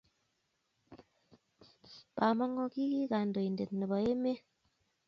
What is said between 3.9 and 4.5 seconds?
emet